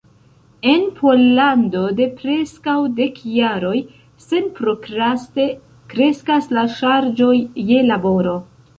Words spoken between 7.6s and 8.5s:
je laboro.